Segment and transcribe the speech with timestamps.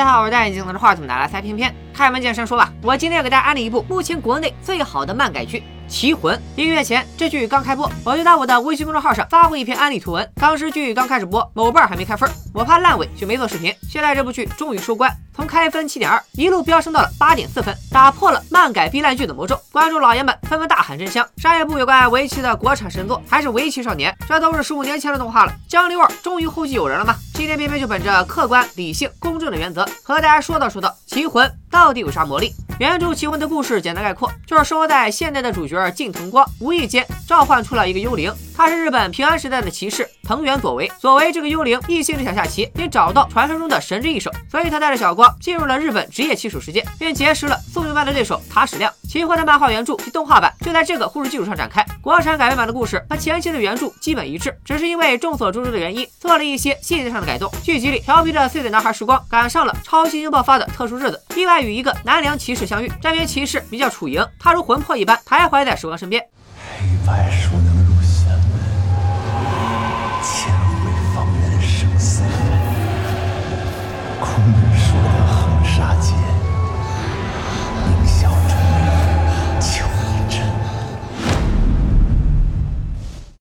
[0.00, 1.76] 大家好，我是戴眼镜拿着话筒拿来塞片片。
[1.92, 5.62] 开门见山说吧，我今天要给大家安利一部目前国内最好的漫改剧。
[5.86, 10.26] 棋魂一个月前，这剧刚开播，我就在我的微信公众号上发过一篇安利图文。
[10.36, 13.74] 当时剧刚开始播，某瓣还没开分，我怕烂尾就没做视频。
[13.90, 19.60] 现在这部剧终于收官，从开分七点二一路飙升到了八点四分，打破了漫改必烂剧的魔咒。
[19.70, 21.28] 观众老爷们纷纷大喊真香！
[21.36, 27.14] 上一部有关围棋的国产神作还是《围棋少年》，这都是十五年前的动画了，江流儿终于后继有人了吗？
[27.40, 32.52] 今天偏偏就本着客观、理性、公正的原则，和大家说道说道《棋魂》到底有啥魔力。
[32.78, 40.88] 原著《棋魂》的故事简单概括，就是生活在现代的主角近藤光无意间召唤出了一个幽灵，他是日本平安时代的骑士藤原佐为。
[41.00, 48.92] 佐为这个幽灵一心只想下棋，并找到传说中的神之一手，所以他带着小光进入了日本职业棋手世界，并结识了宿命般的对手塔矢亮。
[49.12, 57.50] 《奇幻》的漫画原著及动画版就在这个故事基础上展开，国产改编版的故事和前期的原著基本一致，只是因为众所周知的原因，做了一些细节上的改动。
[57.64, 62.92] 剧集里调皮的碎嘴男孩时光赶上了超新星爆发的特殊日子，意外与一个南梁骑士相遇。
[63.02, 66.24] 这名骑士名叫楚莹，他如魂魄一般徘徊在时光身边。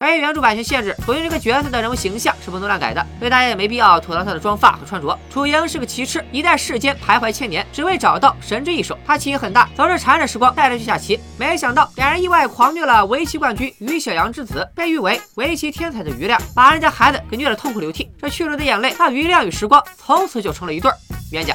[0.10, 5.18] 由于原著版权限制，楚莹这个角色的人物形象是不能乱改的，所以大家也没必要吐槽他的妆发和穿着。
[5.32, 8.98] 楚莹是个骑士，一在世间徘徊千年，只为找到神之一手。
[9.06, 11.20] 他棋艺很大，总是缠着时光带着去下棋。
[11.38, 18.10] 没想到两人意外狂虐了围棋冠军于小阳之子，被誉为围棋天才的于亮，把人家孩子给虐得痛哭流涕。
[18.20, 20.92] 这去了的眼泪，让于亮与时光从此就成了一对
[21.32, 21.54] 冤家。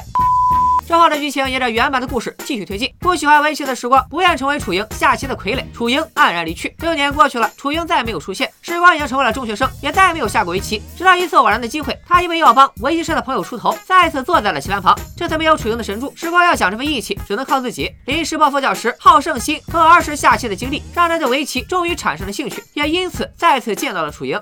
[0.85, 2.93] 之后的剧情沿着原版的故事继续推进。
[2.99, 6.75] 不喜欢围棋的时光不愿成为楚莹下棋的傀儡，楚莹黯然离去。
[6.79, 8.51] 六年过去了，楚莹再也没有出现。
[8.61, 10.81] 时光已经成为了中学生，也再也没有下过围棋。
[10.95, 14.95] 直到一次偶然的机会，他因为要帮围棋社的朋友出头，再次坐在了棋盘旁。
[15.17, 17.91] 这次没有楚莹的神助，时光要讲这份义气，只能靠自己。
[18.05, 24.39] 临时抱佛脚时好胜心和儿时下棋的经历，让他对围棋终于产生了兴趣，也因此再次见到了楚莹。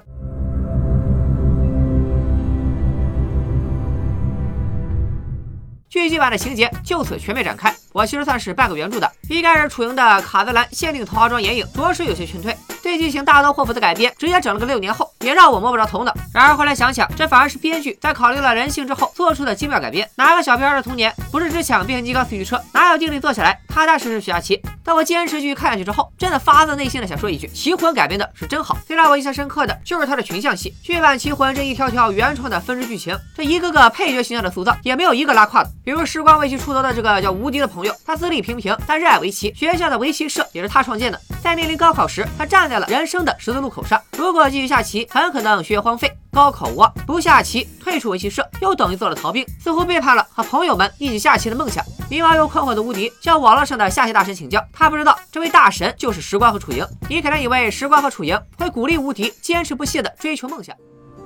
[5.94, 7.72] 剧集版的情节就此全面展开。
[7.92, 9.08] 我其实算是半个原著的。
[9.30, 16.14] 一开始楚莹的卡姿兰限定桃花妆眼影着实有些劝退，对剧情大刀阔斧的改编直接整了个六年后，也让我摸不着头脑。
[16.34, 20.08] 然而后来想想，这反而是编剧在考虑了人性之后做出的精妙改编。
[20.16, 22.62] 哪个小屁孩的童年不是只抢变形金刚四驱车？
[22.74, 24.62] 哪有定力坐下来踏踏实实学下棋？
[24.84, 28.78] 当我坚持继续看下去之后，真的发自内心的想说一句：棋魂改编的是真好。
[28.86, 30.74] 最让我印象深刻的就是他的群像戏。
[30.84, 35.70] 剧版棋魂这一条条原创的分支剧情，这一个个配角形象的塑造也没有一个拉胯的。
[35.86, 41.20] 比如时光为其出头的这个叫无敌的朋友，他资历平平，但热爱围棋，学校的围棋社也是他创建的。
[41.42, 44.02] 在面临高考时，他站在了人生的十字路口上。
[44.18, 51.86] 如果继续下棋，很可能学业荒废；高考无望，不下棋，退出围棋社，又等于做了逃兵，似乎背叛了和朋友们一起下棋的梦想。
[52.10, 56.84] 迷茫又困惑的无敌向网络上的下棋大神请教，他不知道这位大神就是时光和楚莹。
[57.08, 60.76] 你可能以为时光和楚莹会鼓励无敌坚持不懈地追求梦想。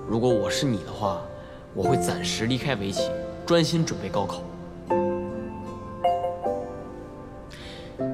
[0.06, 1.22] 如果我是你的话，
[1.74, 3.10] 我会暂时离开围棋，
[3.46, 4.44] 专心准备高考。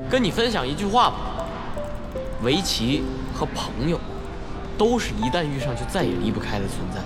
[0.08, 1.16] 跟你分享一句话吧，
[2.44, 4.00] 围棋和朋友，
[4.78, 7.02] 都是一旦遇上就再也离不开的存在。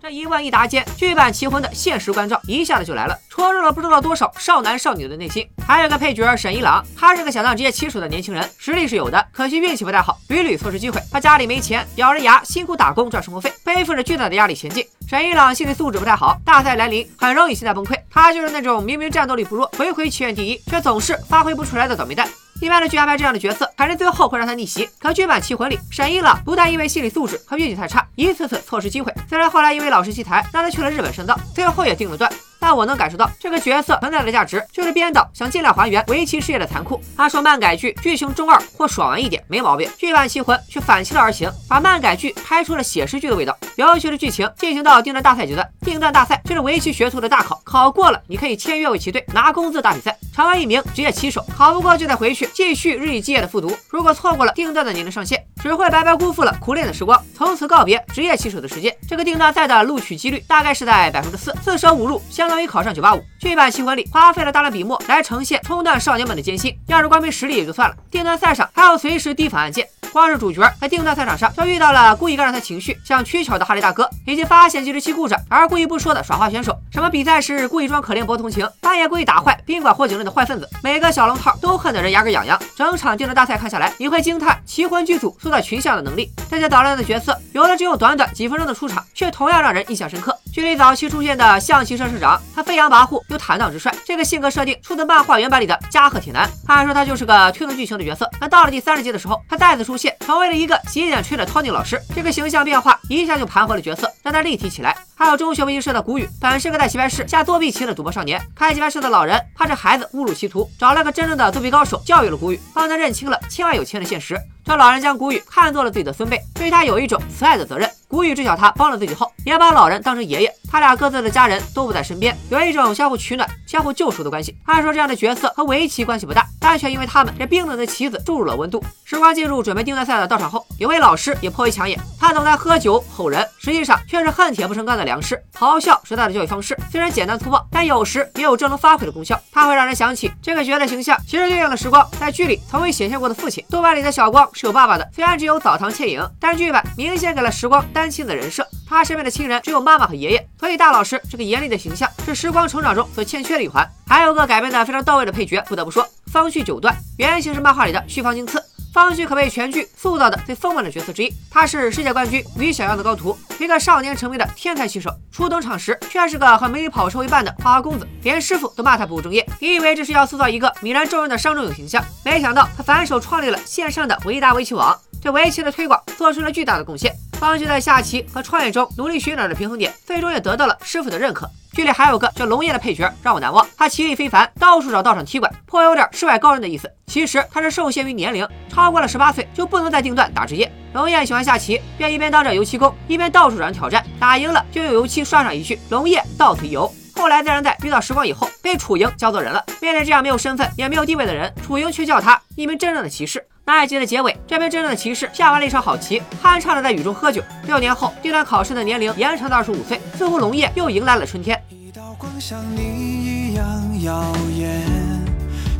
[0.00, 5.46] 这一问一答间，剧版棋魂的现实关照一下子就来了，戳中了不知道多少少男少女的内心。
[5.66, 11.00] 还有个配角沈一郎，他是个想当职业棋手的年轻人，实力是有的，可惜运气不太好，屡屡错失机会。
[11.10, 14.86] 他家里没钱，咬着牙辛苦打工赚生活费，背负着巨大的压力前进。
[15.08, 17.98] 沈一郎心理素质不太好，大赛来临很容易心态崩溃。
[18.08, 22.26] 他就是那种明明战斗力不弱，回回棋院第一，却总是发挥不出来的倒霉蛋。
[22.60, 24.88] 一般的剧安排这样的角色，还是最后会让他逆袭。
[24.98, 29.14] 可剧版《棋魂》里，沈一郎不但因为心理素质和运气太差，一次次错失机会。
[29.28, 32.30] 虽然后来因为老师弃台，让他去了日本深造，最后也定了段。
[32.68, 37.02] 但我能感受到这个角色存在的价值，就是编导想尽量还原围棋事业的残酷。
[37.16, 39.42] 他说漫改剧剧情中二或爽文一点。
[39.48, 43.56] 没毛病，剧版《棋魂》却反其道而行，把漫改剧拍出了写实剧的味道。
[43.76, 51.42] 尤其是剧情进行到定段大赛阶段，定段大赛就是围棋学徒的大考，考过了你可以签约围棋队，拿工资打比赛，成为一名职业棋手。
[51.56, 53.74] 考不过就得回去继续日以继夜的复读。
[53.88, 58.94] 如果错过了定段的年龄上限，只会白白辜负了苦练的时光，从此告别职业棋手的世界。
[59.08, 63.22] 这个定段赛的录取几率大概是在百分之四，四舍五入相当于考上九八五。
[63.40, 69.86] 剧版《棋魂》里花费了大量笔墨来呈现冲淡少年们的艰辛，要是光凭实力也就算了，定段赛上还要随时提防案件。
[70.10, 76.74] 光是主角在定段赛场上就遇到了故意干扰他情绪、想取巧的哈利大哥，以及发现计时器故障而故意不说的耍花选手。
[76.90, 82.58] 什么比赛时故意装可怜博同情，半夜故意打坏宾馆火警队的坏分子，每个小龙套都恨得人牙根痒痒。
[82.74, 86.32] 整场定段大赛看下来，你会惊叹《棋魂》剧组塑造群像的能力。
[86.50, 90.34] 这些捣乱的角色，有的只有短短几分钟的出场，却同样让人印象深刻。
[90.58, 96.50] 距离早期出现的象棋社社长，他飞扬跋扈又坦荡直率，这个性格设定出自漫画原版里的加贺铁男。
[96.66, 104.96] 按说他就是个推动剧情的角色，但到了第三十集的时候，他再次出现，成为了一个洗剪吹的 Tony 老师，这个形象变化一下就盘活了角色，让他立体起来。
[105.18, 114.38] 还有中学文艺社的古雨，本是个在棋牌室下作弊棋的赌博少年，开棋牌室的老人怕这孩子误入歧途，找了个真正的作弊高手教育了古雨，帮他认清了千万有钱的现实。
[114.64, 117.90] 这老人将古雨看作了自己的孙辈，对他有一种慈爱的责任。
[118.06, 120.54] 古雨知晓他帮了自己后，也把老人当成爷爷。
[120.70, 124.54] 他俩各自的家人都不在身边，有一种相互取暖、相互救赎的关系。
[124.66, 128.82] 按说这样的角色和围棋关系不大，但却因为他们这冰冷的棋子注入了温度。
[129.04, 131.98] 时光进入准备定段赛的道场后，有位老师也颇为抢眼。
[132.18, 135.42] 他总在喝酒吼人，实际上却是恨铁不成钢的良师。
[135.58, 139.40] 咆哮是他的教育方式，虽然简单粗暴，但有时也有正能发挥的功效。
[139.50, 143.64] 他会让人想起这个角色形象，其实对应的时光在剧里从未显现过的父亲。
[143.68, 148.64] 动漫里的小光是有爸爸的，虽然只有澡堂倩影，但剧版明显给了时光单亲的人设。
[148.88, 153.86] 他身边的亲人只有妈妈和爷爷，所以大老师这个严厉的形象是时光成长中所欠缺的一环。
[154.06, 158.62] 还有个改编的非常到位的配角，不得不说，方旭九段原型是漫画里的旭方京次。
[158.98, 161.32] 方旭可谓全剧塑造的最丰满的角色之一。
[161.50, 165.08] 他是世界冠军于小样的高徒，一个少年成名的天才棋手。
[165.30, 169.48] 初登场时却是个和美女跑车为伴的花花公子，连师傅都骂他不务正业。
[169.60, 177.14] 你以为这是要塑造一个泯然众人的商仲永形象，没想到他反手创立了线上的维达围棋网，对围棋的推广做出了巨大的贡献。
[177.38, 181.48] 方旭在下棋和创业中努力寻找着平衡点，最终也得到了师傅的认可。
[181.72, 186.90] 剧里还有个叫龙叶的配角让我难忘，他棋艺非凡，到处找道场踢馆，颇有点世外高人的意思。
[187.06, 190.70] 其实他是受限于年龄，超过了十八岁就不能再定段打职业。
[190.94, 196.92] 龙叶喜欢下棋，便一边当着油漆工，一边到处找人挑战，打赢了就用油漆刷上一句“龙叶到此一游”。
[197.14, 199.64] 后来自然在遇到时光以后，被楚莹教做人了。
[199.80, 203.44] 面对这样没有身份也没有地位的人，楚莹却叫他一名真正的骑士。
[203.68, 207.42] 那一集的结尾，这名真正的骑士下完了一场好棋，酣畅的在雨中喝酒。
[207.66, 211.62] 六年后，定段考试的年龄延长到二十五岁，似乎龙叶又迎来了春天。
[211.68, 214.24] 一道光像你一样耀
[214.56, 214.80] 眼，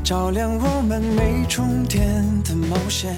[0.04, 3.16] 照亮我们没终点的冒险。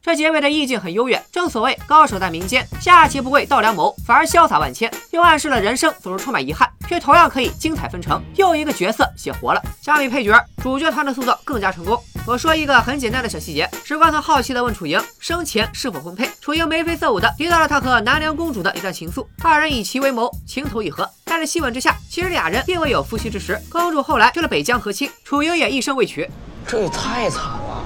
[0.00, 6.66] 这结尾的意境很悠远，正所谓高手在民间，下棋不为道良谋，反而潇洒万千，又暗示了人生总是充满遗憾。
[6.88, 9.62] 却同样可以精彩纷呈，又一个角色写活了。
[9.82, 12.02] 相比配角，主角团的塑造更加成功。
[12.26, 21.06] 我说一个很简单的小细节：时光曾好奇地问楚莹生前是否婚配，楚莹眉飞色舞地提到了她和南凉公主的一段情愫，二人以其为谋，情投意合。
[21.22, 23.60] 但是细问之下，其实俩人并未有夫妻之实。
[23.68, 26.26] 公主后来去了北疆和亲，楚莹也一生未娶。
[26.66, 27.84] 这也太惨了，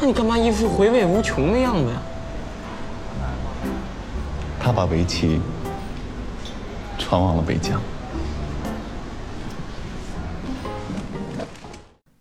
[0.00, 2.02] 那你干嘛一副回味无穷的样子呀？
[4.58, 5.38] 他把围棋
[6.98, 7.78] 传往了北疆。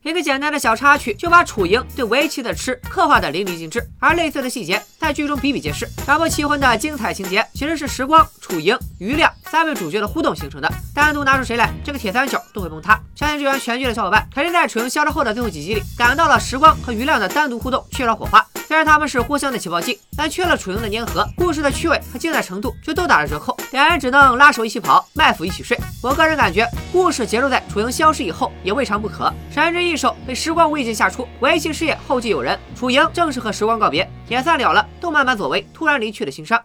[0.03, 5.85] 一个简单的小插曲就把楚莹对围棋的痴刻画的淋漓尽致，而类似的细节在剧中比比皆是。
[6.07, 12.97] 两部棋魂的精彩情节其实是时光、楚莹、余亮三位主角的互动形成的，单独拿出谁来，这个铁三角都会崩塌。
[13.13, 18.45] 相信追完全剧的小伙伴肯定在楚莹消失后的最后几集里感到了时光和余亮的单独互动缺少火花。
[18.65, 23.55] 虽然他们是互相的起爆剂，但缺了楚莹的粘合，故事的趣味和精彩程度就都打了折扣。
[23.71, 25.77] 两人只能拉手一起跑，卖腐一起睡。
[26.01, 29.31] 我个人感觉，故事结束在楚莹消失以后也未尝不可。
[29.51, 36.63] 神之一手被时光无意间下出，围棋事业后继有人，楚莹正式和时光告别，也算了了动漫版左为突然离去的心伤。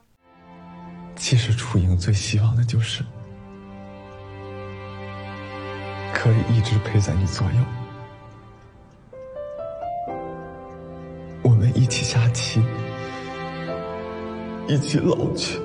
[1.16, 3.02] 其实楚莹最希望的就是
[6.14, 7.64] 可以一直陪在你左右。
[11.42, 12.62] 我们一起下棋，
[14.68, 15.58] 一起老去，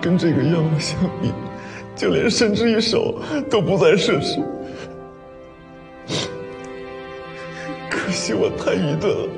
[0.00, 1.32] 跟这个愿望相比，
[1.94, 3.20] 就连神之一手
[3.50, 4.42] 都不再奢侈。
[8.26, 9.28] 惜我太愚钝了，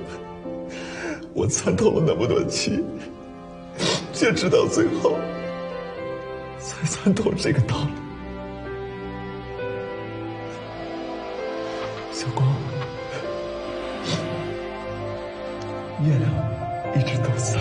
[1.35, 2.83] 我参透了那么多棋，
[4.15, 5.19] 却直到最后
[6.59, 7.91] 才参透这个道理。
[12.13, 12.49] 小光，
[16.03, 16.31] 月亮
[16.97, 17.61] 一直都在，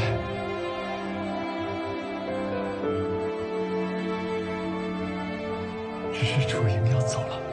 [6.14, 7.47] 只是楚莹要走了。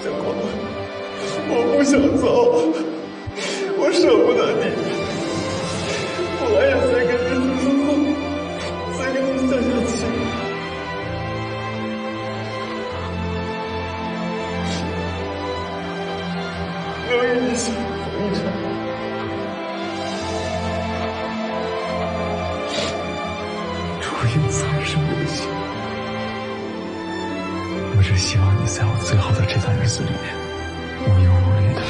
[0.00, 0.24] 小光，
[1.50, 2.24] 我不想走，
[3.78, 4.62] 我舍不得你。
[6.40, 7.44] 我也在跟着你。
[7.58, 7.86] 说话，
[8.96, 9.90] 在跟你下下棋，
[17.08, 17.50] 留与你。
[17.58, 18.40] 相逢一场。
[24.00, 25.36] 初应残生有幸，
[27.98, 30.08] 我只希望你在我最后的这段日子里
[31.00, 31.82] 无忧无虑的。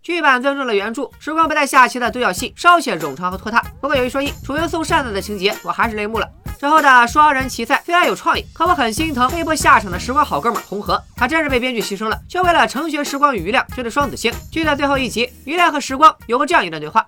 [0.00, 3.62] 剧版尊重了原著，时光不带下棋的独角戏稍显冗长和拖沓。
[3.82, 6.26] 不过有一说一，楚云送扇子的情节我还是泪目了。
[6.58, 14.32] 之后的双人棋赛虽然有创意，可我很心疼被迫下场的时光好哥们红河，他真是被编剧牺牲了，就为了成全时光与余亮这对双子星。
[14.50, 17.06] 剧的最后一集，余亮和时光有过这样一段对话：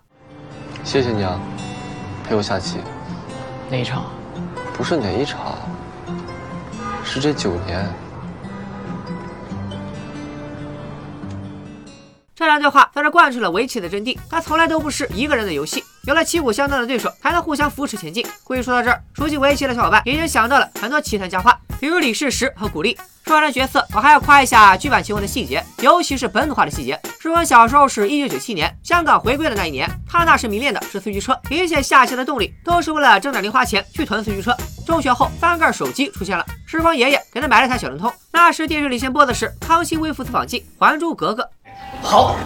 [0.85, 1.41] 谢谢你啊，
[2.29, 2.79] 陪我下棋。
[3.71, 4.05] 哪一场？
[4.75, 5.57] 不是哪一场，
[7.03, 7.89] 是这九年。
[12.35, 18.25] 这两句话算是贯彻了围棋的真谛，它从来都不是一个人的游戏，有了旗鼓相当的对手，才能互相扶持前进。
[18.45, 22.97] 故事说到这儿，熟悉围棋的小伙伴已经想到了很多棋坛佳话，比如李世石和古力。
[23.25, 26.97] 说完了角色，我还要夸一下剧版棋魂的细节，尤其是本土化的细节。
[27.19, 34.57] 时光小时候是一九九七年香港回归的那一年，他那时迷恋的是四驱车，一切下棋的动力都是为了挣点零花钱去囤四驱车。
[34.87, 38.13] 中学后，翻盖手机出现了，时光爷爷给他买了台小灵通。
[38.31, 41.43] 那时电视里先播的是《康熙微服私访记》《还珠格格》。
[42.01, 42.37] 好，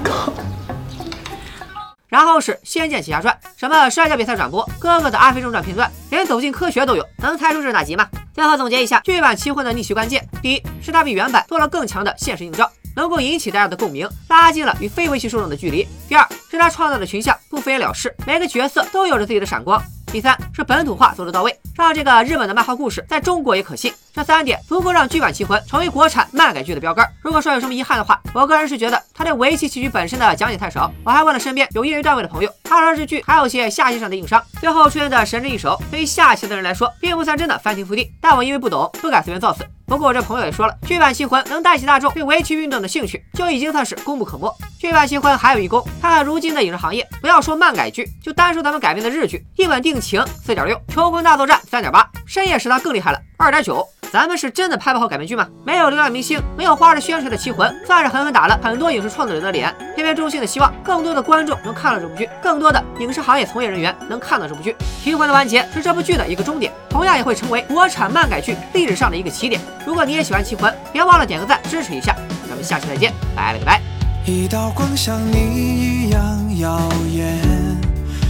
[2.10, 8.06] 然后是《仙剑奇侠传》，什么摔跤比赛转播，哥哥的《阿飞正传》片段，连走进科学都有，能猜出是哪集吗？
[8.34, 19.80] 最后总结一下，剧版奇幻的逆袭关键，第一是它比原版做了更强的现实映照，能够引起大家的共鸣，拉近了与非围棋受众的距离；第二是他创造的群像不敷衍了事，每个角色都有着自己的闪光。
[20.10, 23.92] 第三是本土化做得到位，让这个日本的漫画故事在中国也可信。
[24.12, 27.08] 这三点足够让剧版《棋魂》成为国产漫改剧的标杆。
[27.22, 30.90] 如果说有什么遗憾的话，我个人是觉得他对围棋棋局本身的讲解太少。
[31.04, 34.42] 我还问了身边有业余段位的朋友，他说这剧还有些下棋上的硬伤。
[34.60, 38.10] 最后出现的神之一手，对于下棋的人来说，并不算真的翻天覆地。
[38.20, 39.64] 但我因为不懂，不敢随便造次。
[39.86, 44.52] 不过我这朋友也说了，剧版《棋魂》能带起大众对围棋运动的兴趣，就已经算是功不可没。
[44.80, 53.86] 剧版《棋魂》还有一功，看看如今的影视行业，不要说漫改剧，就单说咱们改编的日剧，一吻定情四点六，求婚大作战三点八，深夜食堂更厉害了二点九。
[54.10, 55.46] 咱们是真的拍不好改编剧吗？
[55.66, 59.70] 没有流量明星，没有花着宣传的《棋魂》，算是狠狠打了很多影视创作人的脸。
[59.94, 64.72] 偏偏衷心的希望更多的观众能看到这部剧，更多的影视行业从业人员能看到这部剧。
[65.04, 69.60] 《棋魂》的完结是这部剧的一个终点，同样也会成为国产漫改剧历史上的一个起点。
[69.86, 72.16] 如果你也喜欢《棋魂》，别忘了点个赞支持一下。
[72.48, 73.99] 咱们下期再见，拜了个拜。
[74.30, 77.36] 一道光像你一样耀眼，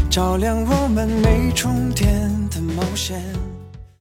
[0.09, 2.09] 照亮我们没终点
[2.49, 3.40] 的冒险。